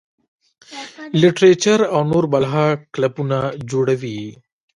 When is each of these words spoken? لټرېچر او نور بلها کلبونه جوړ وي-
لټرېچر 1.21 1.79
او 1.93 2.01
نور 2.11 2.23
بلها 2.33 2.65
کلبونه 2.93 3.37
جوړ 3.71 3.87
وي- 4.01 4.17